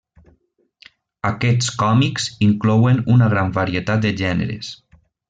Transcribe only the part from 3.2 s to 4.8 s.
gran varietat de gèneres.